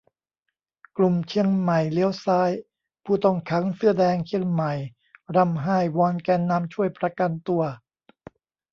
[0.97, 2.51] กลุ่มเชียงใหม่เลี้ยวซ้าย:
[3.03, 4.73] ผู้ต้องขังเสื้อแดงเชียงใหม่
[5.35, 7.63] ร่ำไห้วอนแกนนำช่วยประกันตัว